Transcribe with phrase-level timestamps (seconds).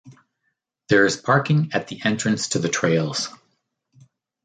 [0.89, 3.29] There is parking at the entrance to the trails.